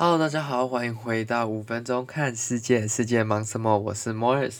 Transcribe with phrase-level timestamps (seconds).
[0.00, 3.76] Hello，大家好，欢迎回到五分钟看世界，世界忙什么？
[3.76, 4.58] 我是 Morris。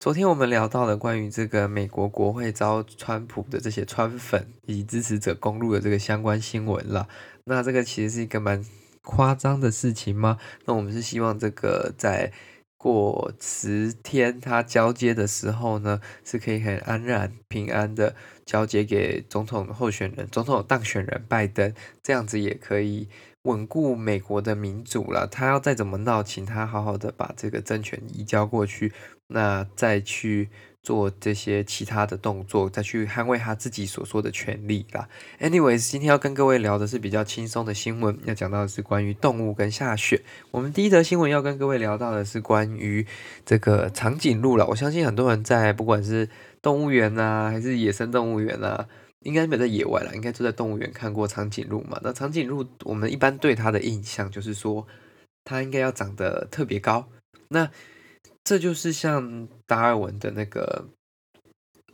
[0.00, 7.06] 昨天我们聊到了关于这个美国国会遭川普的这些川粉以及支持者攻入的这个相关新闻了。
[7.44, 8.66] 那这个其实是一个蛮
[9.02, 10.38] 夸张的事情吗？
[10.64, 12.32] 那我们是希望这个在
[12.76, 21.72] 过十天它交接的时候呢，是可以很安然平安的交接给总统候选人、总统当选人拜登，
[22.02, 23.08] 这样子也可以。
[23.42, 28.92] 稳固美国的民主了，他要再怎么闹，请他好好的把这个政权移交过去，
[29.26, 30.48] 那再去
[30.80, 35.08] 做这些其他的动作，再去捍卫他自己所说的权利啦。
[35.40, 40.22] Anyways，今天要跟各位聊的是比较轻松的新闻，要讲到的是关于动物跟下雪。
[40.52, 43.04] 我们第一则新闻要跟各位聊到的是关于
[43.44, 44.66] 这个长颈鹿了。
[44.68, 46.28] 我相信很多人在不管是
[46.60, 48.86] 动物园啊，还是野生动物园啊。
[49.22, 52.00] 应该没在野外了，应该就在动物园看过长颈鹿嘛。
[52.02, 54.86] 那长颈鹿，我们一般对它的印象就是说，
[55.44, 57.08] 它应该要长得特别高。
[57.48, 57.70] 那
[58.44, 60.86] 这就是像达尔文的那个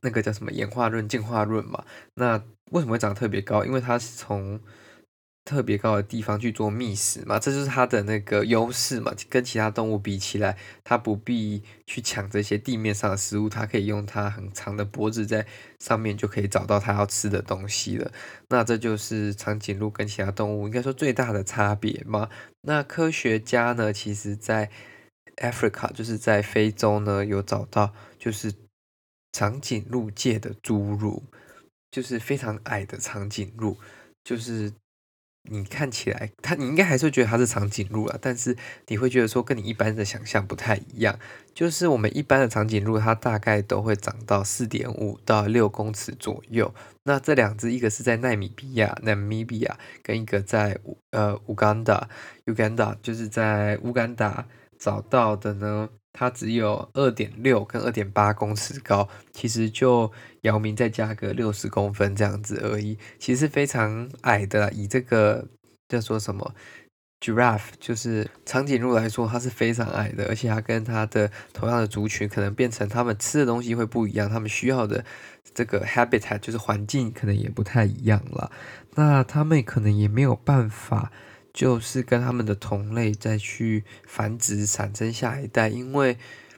[0.01, 1.85] 那个叫什么演化论、进化论嘛。
[2.15, 3.65] 那为什么会长得特别高？
[3.65, 4.61] 因为它是从
[5.49, 9.15] 特别高的地方去做觅食嘛，这就是它的那个优势嘛。
[9.31, 15.47] 跟其他动物比起来，它不必去抢这些地面上的食物，它可以用它很长的脖子在
[15.79, 18.13] 上面就可以找到它要吃的东西了。
[18.51, 22.29] 那这就是长颈鹿跟其他动物应该说最大的差别嘛。
[22.61, 24.71] 那科学家呢，其实在
[25.37, 28.53] Africa 就是在非洲呢有找到，就是
[29.33, 31.23] 长颈鹿界的侏儒，
[31.91, 33.79] 就是非常矮的长颈鹿，
[34.23, 34.75] 就是。
[35.51, 41.19] 你看起来，它你应该还是觉得它是长颈鹿啊，但是你会觉得说跟你一般的想象不太一样。
[41.55, 46.73] 就是我们一般的长颈鹿，它大概都会长到四点五到六公尺左右。
[47.03, 50.79] 那这两只，一个是在奈米比亚 （Namibia） 跟一个在
[51.11, 52.09] 呃乌干达
[52.47, 54.47] （Uganda），就是在乌干达
[54.79, 55.89] 找到的呢。
[56.13, 60.11] 它只有二点六跟二点八公尺高，其实就
[60.43, 64.73] 姚明再加个六十公分这样子而已，其实非常矮的。
[64.73, 65.47] 以这个
[65.89, 66.55] 叫做什么
[67.21, 75.05] giraffe，就是长颈鹿来说，它是非常矮的，而且它跟它的同样的族群，可能变成它们吃的东西会不一样，它们需要的
[75.55, 78.51] 这个 habitat 就是环境可能也不太一样了。
[78.95, 81.13] 那它们可能也没有办法。
[81.53, 86.17] 就是跟他们的同类再去繁殖，产生下一代，因为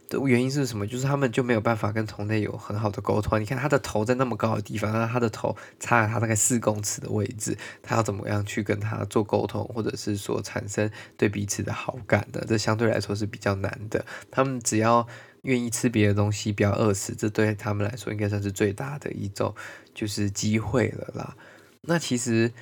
[0.08, 0.86] 的原因是什么？
[0.86, 3.40] 就是他们就没有办法跟同类有很好的沟通。
[3.40, 12.44] 你看，它的头在那么高的地方，那它的头差了它大概四公尺的位置，它要怎么样去跟它做沟通，或者是说产生对彼此的好感的？
[12.46, 14.04] 这相对来说是比较难的。
[14.32, 15.06] 他们只要
[15.42, 19.54] 愿意吃别的东西，不要饿死，这对他们来说应该算是最大的一种
[19.94, 21.36] 就是机会了啦。
[21.82, 22.52] 那其实。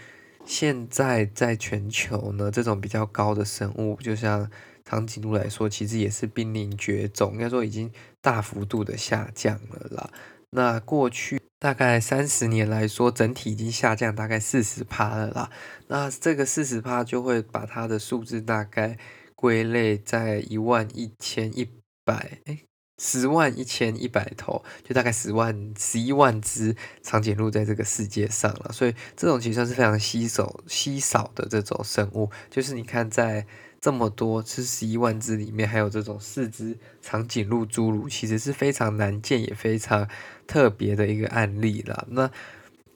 [0.49, 4.51] 现在在全球呢，这种比较高的生物，就像
[4.83, 7.93] 长颈鹿来说，其实也是濒临绝种，应该说已经
[8.23, 10.11] 大幅度的下降了啦。
[10.51, 15.51] 那过去大概三十年来说，整体已经下降大概四十趴了啦。
[15.89, 18.97] 那这个四十趴就会把它的数字大概
[19.35, 21.69] 归类在一万一千一
[22.07, 22.65] 百诶
[22.99, 32.29] 十万一千一百头，就大概十万十一万只长颈鹿在这个世界上了，所以这种其实算是非常稀少稀少的这种生物。
[32.51, 33.47] 就是你看，在
[33.81, 40.09] 这么多是十一万只里面，还有这种四只长颈鹿侏儒，其实是非常难见也非常
[40.49, 42.09] 特别的一个案例了。
[42.11, 42.29] 那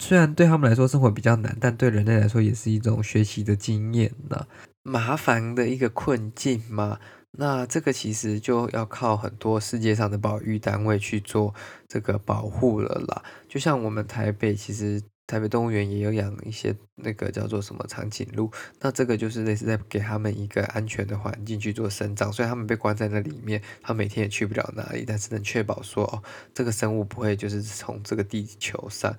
[0.01, 4.49] 虽然对他们来说生活比较难，但对人类来说也是一种学习的经验呢。
[4.83, 6.99] 麻烦的一个困境嘛。
[7.39, 11.55] 那这个其实就要靠很多世界上的保育单位去做
[11.89, 13.23] 这个保护了啦。
[13.49, 18.51] 就像我们台北，其实台北动物园也有养一些那个叫做什么长颈鹿，
[18.81, 26.23] 那这个就是类似在给他们一个安全的环境去做生长，所以他们被关在那里面，他每天也去不了哪里，但是能确保说哦，
[26.53, 29.11] 这个生物不会就是从这个地球上，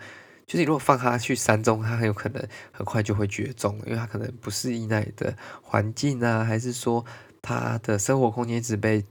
[0.46, 7.04] 就是你如果放它去山中，它很有可能很快就会绝种，因为它可能不适应那里的环境啊，还是说。
[7.44, 9.04] 他的生活空间一直被，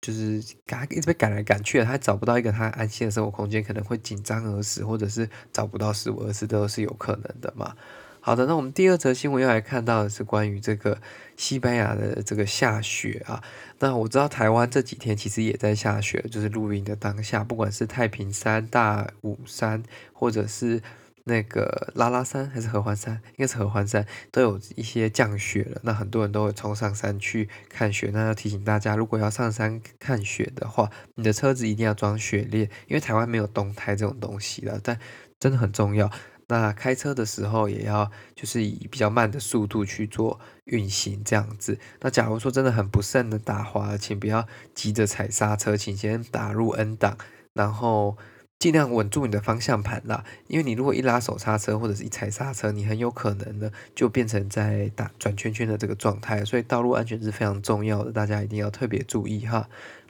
[0.00, 7.74] 就是赶，一直被赶来赶去的，他找不到一个他安心的生活空间，可能会紧张而死，或者是找不到食物而死，都是有可能的嘛。
[8.20, 11.00] 好的，那我们第二则新闻要来看到的是关于这个
[11.36, 13.42] 西班牙的这个下雪啊。
[13.78, 19.82] 那我知道台湾这几天其实也在下雪，就是录音的当下，不管是太平山、大武山，
[20.12, 20.82] 或者是。
[21.24, 25.80] 那个拉拉山还是合欢山，应该是合欢山，都有一些降雪了。
[25.84, 28.10] 那很多人都会冲上山去看雪。
[28.12, 34.80] 那要提醒大家，如果要上山看雪的话，你的车子一定要装雪链，因为台湾没有冬胎这种东西了。
[34.82, 34.98] 但
[35.38, 36.10] 真的很重要。
[36.48, 41.78] 那开车的时候也要就是以比较慢的速度去做运行，这样子。
[42.00, 47.18] 那假如说真的很不慎的打滑，请不要急着踩刹车，请先打入 N 档，
[47.52, 48.16] 然后。
[48.60, 59.66] 尽量稳住你的方向盘啦，因为你如果一拉手刹车或者是一踩刹车，你很有可能呢就变成在打转圈圈的这个状态，所以道路安全是非常重要的，大家一定要特别注意哈。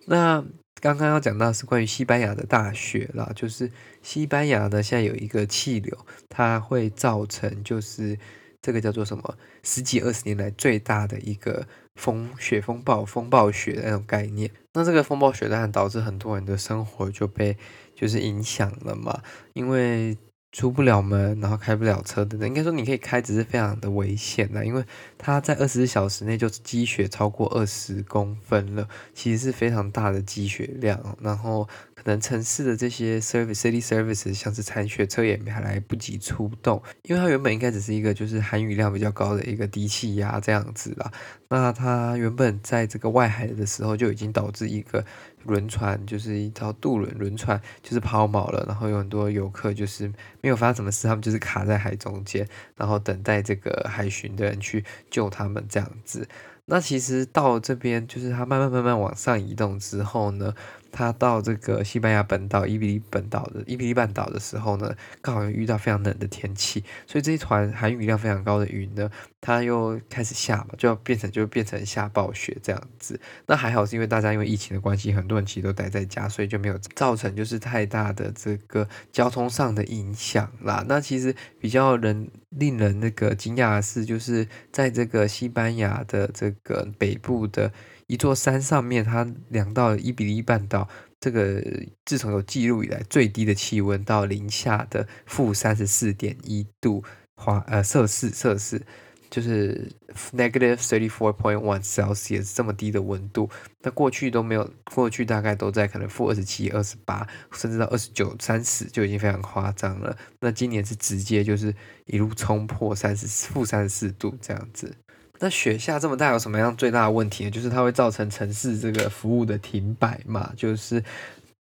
[0.06, 0.44] 那
[0.80, 3.70] 刚刚要讲到是关于西班牙的大雪啦，就是
[4.02, 5.96] 西班牙呢现在有一个气流，
[6.28, 8.18] 它会造成就是
[8.62, 14.50] 这个叫做什么十几二十年来最大的一个风雪风暴风暴雪的那种概念。
[14.72, 17.56] 那这个风暴雪当然导致很多人的生活就被。
[17.92, 19.22] 就是影响了嘛，
[19.52, 20.16] 因为
[20.52, 22.48] 出不了门，然后开不了车等等。
[22.48, 24.84] 应该说你可以开，只是非常的危险的，因为
[25.16, 31.16] 它在二十四小时内就积雪超过二十公分了，其实是非常大的积雪量。
[31.20, 41.12] 然后可能城市的这些 service city service 像是铲雪车也还来不及出动，因为它原本应该只是一个就是含雨量比较高的一个低气压这样子啦。
[41.48, 45.04] 那它原本在这个外海的时候就已经导致一个。
[45.44, 52.46] 轮船就是一条渡轮，轮船就是抛锚了，然后有很多游客就是没有发生什么事，他们就是卡在海中间，
[52.76, 56.28] 然后等待这个海巡的人去救他们这样子。
[56.66, 60.54] 那其实到这边就是它慢慢慢慢往上移动之后呢。
[60.92, 69.10] 他到这个西班牙本岛伊比利本岛的伊比利半岛的时候呢，刚好遇到非常冷的天气，所以这一团含雨量非常高的云呢，
[69.40, 73.20] 它又开始下嘛，就要变成就变成下暴雪这样子。
[73.46, 80.84] 那还好是因为大家因为疫情的关系，很多人其实都待在家，所以就没有造成就是太大的这个交通上的影响啦。
[80.88, 87.72] 那其实比较人令人那个惊讶的是，就是在这个西班牙的这个北部的。
[88.10, 90.88] 一座山上面，它量到一比一半岛
[91.20, 91.62] 这个
[92.04, 97.04] 自从有记录以来最低的气温到零下的负三十四点一度
[97.36, 98.82] 华呃摄氏摄氏，
[99.30, 99.92] 就是
[100.32, 103.48] negative thirty four point one Celsius 这么低的温度，
[103.82, 110.16] 那过去都没有，过去大概都在可能负二十七、二十八，甚至到二十九、三十就已经非常夸张了。
[110.40, 111.72] 那今年是直接就是
[112.06, 114.92] 一路冲破三十负三十四度这样子。
[115.40, 117.50] 那雪下这么大有什么样最大的问题呢？
[117.50, 121.02] 就是它会造成城市这个服务的停摆嘛，就是。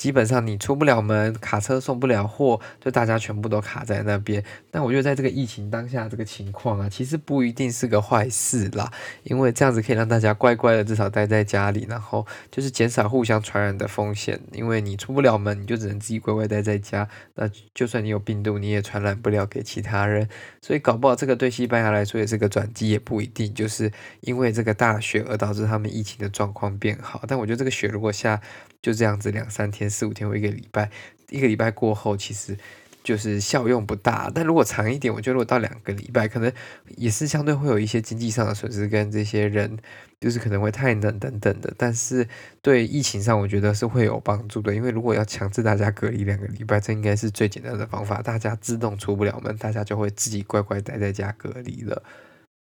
[0.00, 4.42] 基本上你出不了门，卡车送不了货，就大家全部都卡在那边。
[4.70, 8.90] 但我觉得在这个疫情当下这个情况啊，其实不一定是个坏事啦，
[9.24, 14.40] 因为这样子可以让大家乖乖的至少待在家里，然后就是减少互相传染的风险。
[14.52, 17.06] 因为你出不了门，你就只能自己乖乖待在家。
[17.34, 20.26] 那就算你有病毒，你也传染不了给其他人。
[20.62, 23.92] 所以搞不好这个对西班牙来说也是个转机，也不一定就是
[24.22, 27.22] 因为这个大雪而导致他们疫情的状况变好。
[27.28, 28.40] 但我觉得这个雪如果下
[28.82, 29.88] 就这样子两三天。
[29.90, 30.90] 四五天或一个礼拜，
[31.28, 32.56] 一个礼拜过后，其实
[33.02, 34.30] 就是效用不大。
[34.34, 36.52] 但如果长一点，我觉得如果到两个礼拜，可能
[36.96, 39.78] 也是相对会有一些经济上的损失，跟这些人
[40.20, 41.72] 就是可能会太冷等等的。
[41.76, 42.28] 但是
[42.62, 44.74] 对疫情上，我觉得是会有帮助的。
[44.74, 48.22] 因为如果要强制大家隔离两个礼拜，这应该是最简单的方法。
[48.22, 52.02] 大家自动出不了门，大家就会自己乖乖待在家隔离了。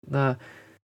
[0.08, 0.36] 那。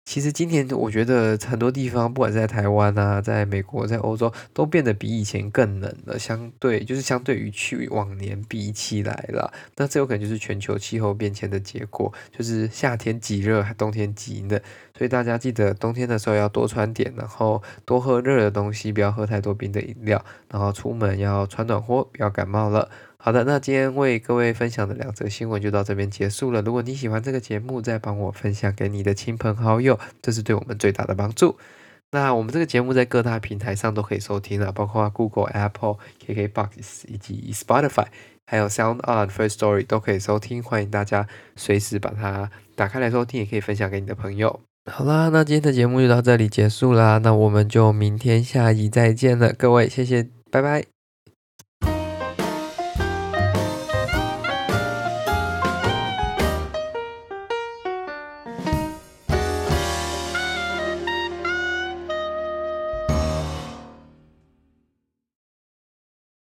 [0.06, 6.20] 其实今年我觉得很多地方，不管在台湾啊，在美国，在欧洲，都变得比以前更冷了。
[6.20, 14.60] 相对就是相对于去往年比起来了，那这有可能就是全球气候变迁的结果，就是夏天极热，冬天极冷。
[14.96, 22.92] 所以大家记得冬天的时候要多穿点，然后多喝热的东西，不要喝太多冰的饮料，然后出门要穿暖和，不要感冒了。
[23.26, 26.62] 好的，那今天为各位分享的两则新闻就到这边结束了。
[26.62, 31.56] 如果你喜欢这个节目，再帮我分享给你的亲朋好友，这是对我们最大的帮助。
[32.12, 35.96] 那我们这个节目在各大平台上都可以收听了，包括 Google、Apple、
[36.28, 38.08] KKBox 以及 Spotify，
[38.46, 40.62] 还有 Sound On、First Story 都可以收听。
[40.62, 41.26] 欢迎大家
[41.56, 44.60] 随时把它打开来收听，也可以分享给你的朋友。
[44.92, 50.93] 好啦，那今天的节目就到这里结束啦，那我们就明天下集再见了，各位，谢谢，拜拜。